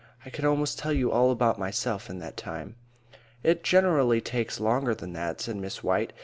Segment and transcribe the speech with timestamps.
[0.25, 2.73] I could almost tell you all about myself in that time."
[3.43, 6.11] "It generally takes longer than that," said Miss White.